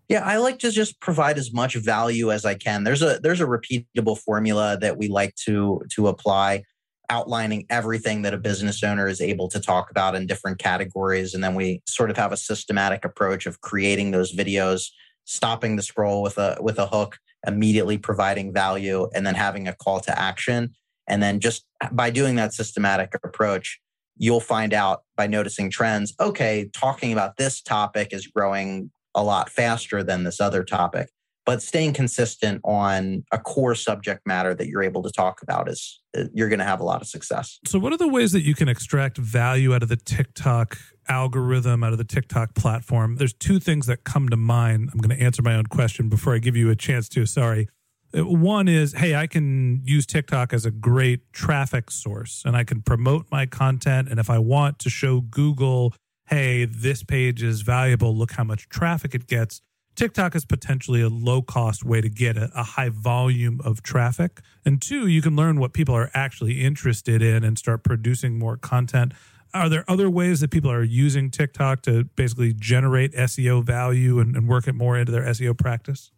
Yeah 0.09 0.25
i 0.25 0.37
like 0.37 0.59
to 0.59 0.71
just 0.71 0.99
provide 0.99 1.37
as 1.37 1.53
much 1.53 1.75
value 1.75 2.31
as 2.31 2.43
i 2.43 2.55
can. 2.55 2.83
There's 2.83 3.01
a 3.01 3.19
there's 3.23 3.39
a 3.39 3.45
repeatable 3.45 4.17
formula 4.17 4.77
that 4.81 4.97
we 4.97 5.07
like 5.07 5.35
to 5.45 5.81
to 5.93 6.07
apply 6.07 6.63
outlining 7.09 7.65
everything 7.69 8.21
that 8.21 8.33
a 8.33 8.37
business 8.37 8.83
owner 8.83 9.07
is 9.07 9.21
able 9.21 9.49
to 9.49 9.59
talk 9.59 9.91
about 9.91 10.15
in 10.15 10.25
different 10.25 10.57
categories. 10.59 11.33
And 11.33 11.43
then 11.43 11.55
we 11.55 11.81
sort 11.85 12.09
of 12.09 12.15
have 12.15 12.31
a 12.31 12.37
systematic 12.37 13.03
approach 13.03 13.45
of 13.45 13.59
creating 13.59 14.11
those 14.11 14.33
videos 14.33 14.87
stopping 15.25 15.75
the 15.75 15.83
scroll 15.83 16.21
with 16.21 16.37
a 16.37 16.57
with 16.59 16.79
a 16.79 16.87
hook 16.87 17.17
immediately 17.45 17.97
providing 17.97 18.53
value 18.53 19.09
and 19.13 19.25
then 19.25 19.35
having 19.35 19.67
a 19.67 19.75
call 19.75 19.99
to 19.99 20.19
action. 20.19 20.73
And 21.07 21.21
then 21.21 21.39
just 21.39 21.65
by 21.91 22.09
doing 22.09 22.35
that 22.35 22.53
systematic 22.53 23.13
approach 23.23 23.79
you'll 24.21 24.39
find 24.39 24.71
out 24.71 25.01
by 25.17 25.25
noticing 25.25 25.69
trends 25.69 26.13
okay, 26.19 26.69
talking 26.73 27.11
about 27.11 27.37
this 27.37 27.59
topic 27.61 28.09
is 28.11 28.27
growing 28.27 28.91
a 29.15 29.23
lot 29.23 29.49
faster 29.49 30.03
than 30.03 30.23
this 30.23 30.39
other 30.39 30.63
topic. 30.63 31.09
But 31.43 31.63
staying 31.63 31.93
consistent 31.93 32.61
on 32.63 33.23
a 33.31 33.39
core 33.39 33.73
subject 33.73 34.21
matter 34.27 34.53
that 34.53 34.67
you're 34.67 34.83
able 34.83 35.01
to 35.01 35.09
talk 35.11 35.41
about 35.41 35.67
is 35.67 35.99
uh, 36.15 36.25
you're 36.35 36.49
going 36.49 36.59
to 36.59 36.65
have 36.65 36.79
a 36.79 36.83
lot 36.83 37.01
of 37.01 37.07
success. 37.07 37.57
So, 37.65 37.79
what 37.79 37.91
are 37.91 37.97
the 37.97 38.07
ways 38.07 38.31
that 38.33 38.41
you 38.41 38.53
can 38.53 38.69
extract 38.69 39.17
value 39.17 39.73
out 39.73 39.81
of 39.81 39.89
the 39.89 39.97
TikTok 39.97 40.77
algorithm, 41.09 41.83
out 41.83 41.91
of 41.91 41.97
the 41.97 42.03
TikTok 42.03 42.53
platform? 42.53 43.15
There's 43.15 43.33
two 43.33 43.59
things 43.59 43.87
that 43.87 44.03
come 44.03 44.29
to 44.29 44.37
mind. 44.37 44.91
I'm 44.93 44.99
going 44.99 45.17
to 45.17 45.23
answer 45.23 45.41
my 45.41 45.55
own 45.55 45.65
question 45.65 46.09
before 46.09 46.35
I 46.35 46.37
give 46.37 46.55
you 46.55 46.69
a 46.69 46.75
chance 46.75 47.09
to. 47.09 47.25
Sorry. 47.25 47.67
One 48.13 48.67
is, 48.67 48.93
hey, 48.93 49.15
I 49.15 49.27
can 49.27 49.81
use 49.85 50.05
TikTok 50.05 50.53
as 50.53 50.65
a 50.65 50.71
great 50.71 51.31
traffic 51.31 51.89
source 51.89 52.43
and 52.45 52.57
I 52.57 52.63
can 52.63 52.81
promote 52.81 53.27
my 53.31 53.45
content. 53.45 54.09
And 54.09 54.19
if 54.19 54.29
I 54.29 54.37
want 54.37 54.79
to 54.79 54.89
show 54.89 55.21
Google, 55.21 55.93
hey, 56.27 56.65
this 56.65 57.03
page 57.03 57.41
is 57.41 57.61
valuable, 57.61 58.15
look 58.15 58.33
how 58.33 58.43
much 58.43 58.67
traffic 58.69 59.15
it 59.15 59.27
gets, 59.27 59.61
TikTok 59.95 60.35
is 60.35 60.45
potentially 60.45 61.01
a 61.01 61.09
low 61.09 61.41
cost 61.41 61.83
way 61.83 62.01
to 62.01 62.09
get 62.09 62.37
a, 62.37 62.49
a, 62.55 62.63
high 62.63 62.89
volume 62.89 63.59
of 63.63 63.83
traffic. 63.83 64.39
And 64.65 64.81
two, 64.81 65.07
you 65.07 65.21
can 65.21 65.35
learn 65.35 65.59
what 65.59 65.73
people 65.73 65.93
are 65.95 66.09
actually 66.13 66.61
interested 66.61 67.21
in 67.21 67.43
and 67.43 67.57
start 67.57 67.83
producing 67.83 68.39
more 68.39 68.57
content. 68.57 69.13
Are 69.53 69.67
there 69.67 69.83
other 69.89 70.09
ways 70.09 70.39
that 70.39 70.49
people 70.49 70.71
are 70.71 70.83
using 70.83 71.29
TikTok 71.29 71.81
to 71.83 72.05
basically 72.15 72.53
generate 72.53 73.13
SEO 73.13 73.63
value 73.63 74.19
and, 74.19 74.35
and 74.35 74.47
work 74.47 74.67
it 74.67 74.73
more 74.73 74.97
into 74.97 75.11
their 75.11 75.23
SEO 75.23 75.57
practice? 75.57 76.11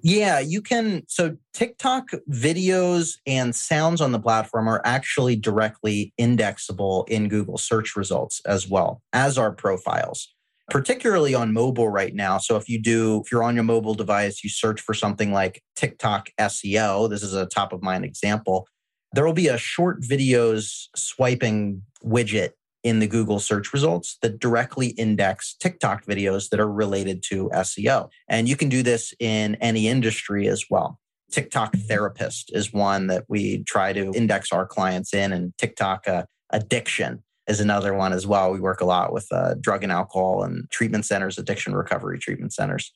Yeah, 0.00 0.38
you 0.38 0.62
can. 0.62 1.02
So 1.08 1.36
TikTok 1.54 2.10
videos 2.30 3.14
and 3.26 3.54
sounds 3.54 4.00
on 4.00 4.12
the 4.12 4.20
platform 4.20 4.68
are 4.68 4.80
actually 4.84 5.34
directly 5.34 6.12
indexable 6.16 7.04
in 7.08 7.28
Google 7.28 7.58
search 7.58 7.96
results 7.96 8.40
as 8.46 8.68
well 8.68 9.02
as 9.12 9.36
our 9.36 9.50
profiles, 9.50 10.32
particularly 10.70 11.34
on 11.34 11.52
mobile 11.52 11.88
right 11.88 12.14
now. 12.14 12.38
So 12.38 12.56
if 12.56 12.68
you 12.68 12.80
do, 12.80 13.22
if 13.24 13.32
you're 13.32 13.42
on 13.42 13.56
your 13.56 13.64
mobile 13.64 13.94
device, 13.94 14.44
you 14.44 14.50
search 14.50 14.80
for 14.80 14.94
something 14.94 15.32
like 15.32 15.62
TikTok 15.74 16.30
SEO, 16.38 17.10
this 17.10 17.24
is 17.24 17.34
a 17.34 17.46
top 17.46 17.72
of 17.72 17.82
mind 17.82 18.04
example. 18.04 18.68
There 19.14 19.24
will 19.24 19.32
be 19.32 19.48
a 19.48 19.58
short 19.58 20.02
videos 20.02 20.88
swiping 20.94 21.82
widget 22.04 22.50
in 22.82 23.00
the 23.00 23.06
Google 23.06 23.40
search 23.40 23.72
results 23.72 24.18
that 24.22 24.38
directly 24.38 24.88
index 24.88 25.54
TikTok 25.54 26.04
videos 26.04 26.48
that 26.50 26.60
are 26.60 26.70
related 26.70 27.22
to 27.24 27.50
SEO. 27.52 28.08
And 28.28 28.48
you 28.48 28.56
can 28.56 28.68
do 28.68 28.82
this 28.82 29.12
in 29.18 29.56
any 29.56 29.88
industry 29.88 30.48
as 30.48 30.64
well. 30.70 30.98
TikTok 31.30 31.76
therapist 31.76 32.50
is 32.54 32.72
one 32.72 33.08
that 33.08 33.24
we 33.28 33.62
try 33.64 33.92
to 33.92 34.12
index 34.12 34.52
our 34.52 34.66
clients 34.66 35.12
in, 35.12 35.32
and 35.32 35.52
TikTok 35.58 36.08
uh, 36.08 36.24
addiction 36.50 37.22
is 37.46 37.60
another 37.60 37.94
one 37.94 38.12
as 38.12 38.26
well. 38.26 38.52
We 38.52 38.60
work 38.60 38.80
a 38.80 38.86
lot 38.86 39.12
with 39.12 39.26
uh, 39.30 39.54
drug 39.60 39.82
and 39.82 39.92
alcohol 39.92 40.42
and 40.42 40.70
treatment 40.70 41.06
centers, 41.06 41.38
addiction 41.38 41.74
recovery 41.74 42.18
treatment 42.18 42.52
centers. 42.52 42.92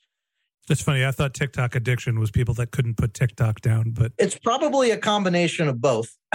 It's 0.73 0.81
funny. 0.81 1.05
I 1.05 1.11
thought 1.11 1.35
TikTok 1.35 1.75
addiction 1.75 2.19
was 2.19 2.31
people 2.31 2.55
that 2.55 2.71
couldn't 2.71 2.97
put 2.97 3.13
TikTok 3.13 3.61
down, 3.61 3.91
but 3.91 4.13
It's 4.17 4.39
probably 4.39 4.91
a 4.91 4.97
combination 4.97 5.69
of 5.69 5.83
both. 5.83 6.17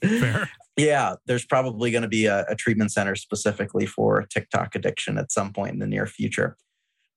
fair. 0.00 0.48
Yeah, 0.78 1.16
there's 1.26 1.44
probably 1.44 1.90
going 1.90 2.02
to 2.02 2.08
be 2.08 2.24
a, 2.24 2.46
a 2.48 2.54
treatment 2.54 2.90
center 2.90 3.14
specifically 3.14 3.84
for 3.84 4.22
TikTok 4.30 4.74
addiction 4.74 5.18
at 5.18 5.30
some 5.30 5.52
point 5.52 5.74
in 5.74 5.78
the 5.78 5.86
near 5.86 6.06
future. 6.06 6.56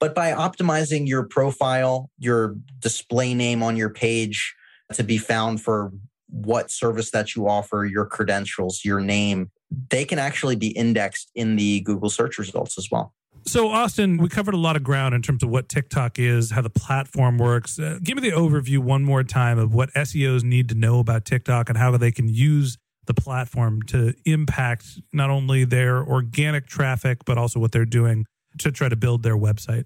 But 0.01 0.13
by 0.13 0.33
optimizing 0.33 1.07
your 1.07 1.23
profile, 1.23 2.09
your 2.19 2.57
display 2.79 3.33
name 3.33 3.63
on 3.63 3.77
your 3.77 3.89
page 3.89 4.53
to 4.91 5.05
be 5.05 5.17
found 5.17 5.61
for 5.61 5.93
what 6.27 6.71
service 6.71 7.11
that 7.11 7.37
you 7.37 7.47
offer, 7.47 7.85
your 7.85 8.05
credentials, 8.05 8.83
your 8.83 8.99
name, 8.99 9.49
they 9.89 10.03
can 10.03 10.19
actually 10.19 10.57
be 10.57 10.71
indexed 10.71 11.31
in 11.35 11.55
the 11.55 11.79
Google 11.81 12.09
search 12.09 12.37
results 12.37 12.77
as 12.77 12.89
well. 12.91 13.13
So, 13.45 13.69
Austin, 13.69 14.17
we 14.17 14.29
covered 14.29 14.53
a 14.53 14.57
lot 14.57 14.75
of 14.75 14.83
ground 14.83 15.15
in 15.15 15.21
terms 15.21 15.43
of 15.43 15.49
what 15.49 15.67
TikTok 15.67 16.19
is, 16.19 16.51
how 16.51 16.61
the 16.61 16.69
platform 16.69 17.37
works. 17.37 17.79
Uh, 17.79 17.99
give 18.01 18.15
me 18.15 18.29
the 18.29 18.35
overview 18.35 18.79
one 18.79 19.03
more 19.03 19.23
time 19.23 19.57
of 19.57 19.73
what 19.73 19.91
SEOs 19.93 20.43
need 20.43 20.69
to 20.69 20.75
know 20.75 20.99
about 20.99 21.25
TikTok 21.25 21.67
and 21.67 21.77
how 21.77 21.95
they 21.97 22.11
can 22.11 22.29
use 22.29 22.77
the 23.05 23.13
platform 23.13 23.81
to 23.81 24.13
impact 24.25 25.01
not 25.11 25.29
only 25.29 25.65
their 25.65 26.05
organic 26.05 26.67
traffic, 26.67 27.25
but 27.25 27.37
also 27.37 27.59
what 27.59 27.71
they're 27.71 27.83
doing 27.83 28.25
to 28.59 28.71
try 28.71 28.87
to 28.87 28.95
build 28.95 29.23
their 29.23 29.37
website. 29.37 29.85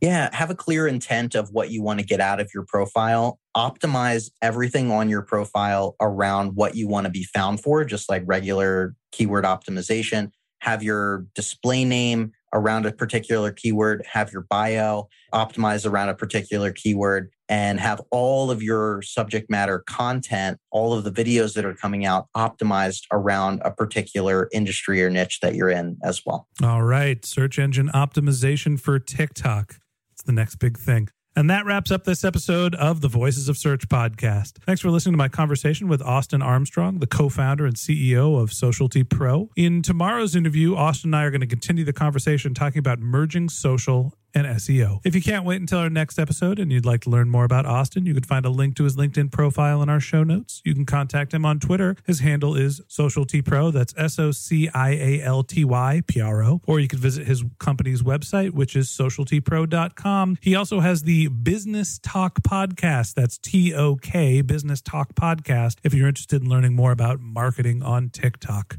Yeah, 0.00 0.34
have 0.34 0.50
a 0.50 0.54
clear 0.54 0.86
intent 0.86 1.34
of 1.34 1.50
what 1.50 1.70
you 1.70 1.82
want 1.82 2.00
to 2.00 2.06
get 2.06 2.20
out 2.20 2.40
of 2.40 2.50
your 2.54 2.64
profile. 2.64 3.38
Optimize 3.54 4.30
everything 4.40 4.90
on 4.90 5.10
your 5.10 5.22
profile 5.22 5.94
around 6.00 6.54
what 6.54 6.74
you 6.74 6.88
want 6.88 7.04
to 7.04 7.10
be 7.10 7.24
found 7.24 7.62
for, 7.62 7.84
just 7.84 8.08
like 8.08 8.22
regular 8.24 8.94
keyword 9.12 9.44
optimization. 9.44 10.30
Have 10.60 10.82
your 10.82 11.26
display 11.34 11.84
name 11.84 12.32
around 12.52 12.86
a 12.86 12.92
particular 12.92 13.52
keyword, 13.52 14.04
have 14.10 14.32
your 14.32 14.42
bio 14.42 15.08
optimized 15.32 15.88
around 15.88 16.08
a 16.08 16.14
particular 16.14 16.72
keyword, 16.72 17.30
and 17.48 17.80
have 17.80 18.00
all 18.10 18.50
of 18.50 18.62
your 18.62 19.02
subject 19.02 19.50
matter 19.50 19.80
content, 19.86 20.58
all 20.70 20.92
of 20.92 21.04
the 21.04 21.10
videos 21.10 21.54
that 21.54 21.64
are 21.64 21.74
coming 21.74 22.04
out 22.04 22.26
optimized 22.36 23.04
around 23.12 23.60
a 23.64 23.70
particular 23.70 24.48
industry 24.52 25.02
or 25.02 25.10
niche 25.10 25.40
that 25.40 25.54
you're 25.54 25.70
in 25.70 25.96
as 26.04 26.22
well. 26.24 26.46
All 26.62 26.82
right. 26.82 27.24
Search 27.24 27.58
engine 27.58 27.90
optimization 27.94 28.78
for 28.78 28.98
TikTok. 28.98 29.76
It's 30.12 30.22
the 30.22 30.32
next 30.32 30.56
big 30.56 30.78
thing. 30.78 31.08
And 31.36 31.48
that 31.48 31.64
wraps 31.64 31.92
up 31.92 32.04
this 32.04 32.24
episode 32.24 32.74
of 32.74 33.00
the 33.00 33.08
Voices 33.08 33.48
of 33.48 33.56
Search 33.56 33.88
podcast. 33.88 34.58
Thanks 34.66 34.80
for 34.80 34.90
listening 34.90 35.12
to 35.12 35.18
my 35.18 35.28
conversation 35.28 35.86
with 35.86 36.02
Austin 36.02 36.42
Armstrong, 36.42 36.98
the 36.98 37.06
co 37.06 37.28
founder 37.28 37.66
and 37.66 37.76
CEO 37.76 38.40
of 38.40 38.52
Socialty 38.52 39.04
Pro. 39.04 39.48
In 39.56 39.80
tomorrow's 39.82 40.34
interview, 40.34 40.74
Austin 40.74 41.08
and 41.08 41.16
I 41.16 41.24
are 41.24 41.30
going 41.30 41.40
to 41.40 41.46
continue 41.46 41.84
the 41.84 41.92
conversation 41.92 42.52
talking 42.52 42.80
about 42.80 42.98
merging 42.98 43.48
social 43.48 44.14
and 44.34 44.46
SEO. 44.46 45.00
If 45.04 45.14
you 45.14 45.22
can't 45.22 45.44
wait 45.44 45.60
until 45.60 45.78
our 45.78 45.90
next 45.90 46.18
episode 46.18 46.58
and 46.58 46.72
you'd 46.72 46.86
like 46.86 47.00
to 47.02 47.10
learn 47.10 47.30
more 47.30 47.44
about 47.44 47.66
Austin, 47.66 48.06
you 48.06 48.14
can 48.14 48.22
find 48.22 48.44
a 48.44 48.50
link 48.50 48.76
to 48.76 48.84
his 48.84 48.96
LinkedIn 48.96 49.30
profile 49.30 49.82
in 49.82 49.88
our 49.88 50.00
show 50.00 50.22
notes. 50.22 50.62
You 50.64 50.74
can 50.74 50.86
contact 50.86 51.32
him 51.34 51.44
on 51.44 51.60
Twitter. 51.60 51.96
His 52.06 52.20
handle 52.20 52.54
is 52.54 52.80
Socialty 52.88 53.42
Pro. 53.42 53.70
That's 53.70 53.94
S 53.96 54.18
O 54.18 54.30
C 54.30 54.68
I 54.74 54.90
A 54.90 55.22
L 55.22 55.42
T 55.42 55.64
Y 55.64 56.02
P 56.06 56.20
R 56.20 56.42
O. 56.42 56.60
Or 56.66 56.80
you 56.80 56.88
can 56.88 56.98
visit 56.98 57.26
his 57.26 57.44
company's 57.58 58.02
website, 58.02 58.50
which 58.50 58.76
is 58.76 58.88
socialtypro.com. 58.88 60.38
He 60.40 60.54
also 60.54 60.80
has 60.80 61.02
the 61.02 61.28
Business 61.28 61.98
Tok 62.02 62.42
podcast. 62.42 63.14
That's 63.14 63.38
T 63.38 63.74
O 63.74 63.96
K, 63.96 64.42
Business 64.42 64.80
Tok 64.80 65.14
podcast, 65.14 65.76
if 65.82 65.94
you're 65.94 66.08
interested 66.08 66.42
in 66.42 66.48
learning 66.48 66.74
more 66.74 66.92
about 66.92 67.20
marketing 67.20 67.82
on 67.82 68.10
TikTok. 68.10 68.78